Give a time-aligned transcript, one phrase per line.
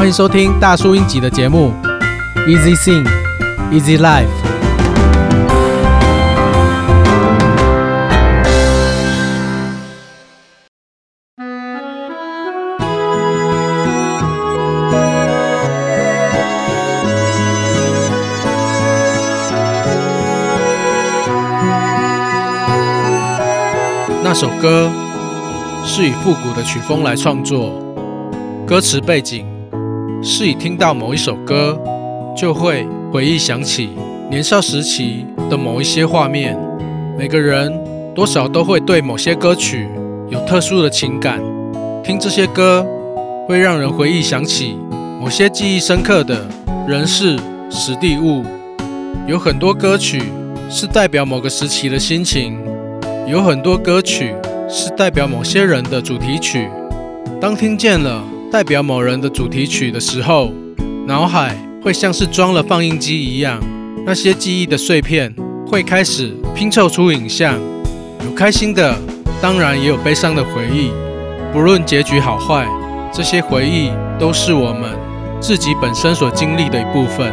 [0.00, 1.74] 欢迎收听大叔英集的节目
[2.48, 3.06] ，Easy Sing,
[3.70, 4.24] Easy Life。
[24.24, 24.90] 那首歌
[25.84, 27.74] 是以复古的曲风来创作，
[28.66, 29.49] 歌词背景。
[30.22, 31.80] 是以听到某一首歌，
[32.36, 33.90] 就会回忆想起
[34.30, 36.58] 年少时期的某一些画面。
[37.18, 37.72] 每个人
[38.14, 39.88] 多少都会对某些歌曲
[40.28, 41.40] 有特殊的情感，
[42.04, 42.86] 听这些歌
[43.48, 44.76] 会让人回忆想起
[45.18, 46.46] 某些记忆深刻的
[46.86, 47.38] 人事、
[47.70, 48.44] 时地物。
[49.26, 50.22] 有很多歌曲
[50.68, 52.58] 是代表某个时期的心情，
[53.26, 54.34] 有很多歌曲
[54.68, 56.68] 是代表某些人的主题曲。
[57.40, 58.22] 当听见了。
[58.50, 60.50] 代表某人的主题曲的时候，
[61.06, 63.60] 脑海会像是装了放映机一样，
[64.04, 65.32] 那些记忆的碎片
[65.68, 67.54] 会开始拼凑出影像，
[68.24, 68.96] 有开心的，
[69.40, 70.90] 当然也有悲伤的回忆。
[71.52, 72.66] 不论结局好坏，
[73.12, 74.98] 这些回忆都是我们
[75.40, 77.32] 自己本身所经历的一部分。